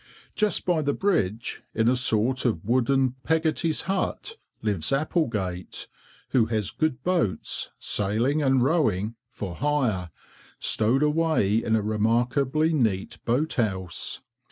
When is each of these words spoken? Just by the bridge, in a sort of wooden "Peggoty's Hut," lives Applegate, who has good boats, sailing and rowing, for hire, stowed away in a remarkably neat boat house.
Just 0.33 0.65
by 0.65 0.81
the 0.81 0.95
bridge, 0.95 1.61
in 1.75 1.87
a 1.87 1.95
sort 1.95 2.43
of 2.43 2.65
wooden 2.65 3.13
"Peggoty's 3.23 3.83
Hut," 3.83 4.35
lives 4.63 4.91
Applegate, 4.91 5.87
who 6.29 6.47
has 6.47 6.71
good 6.71 7.03
boats, 7.03 7.69
sailing 7.77 8.41
and 8.41 8.63
rowing, 8.63 9.13
for 9.29 9.57
hire, 9.57 10.09
stowed 10.57 11.03
away 11.03 11.63
in 11.63 11.75
a 11.75 11.83
remarkably 11.83 12.73
neat 12.73 13.19
boat 13.25 13.53
house. 13.53 14.21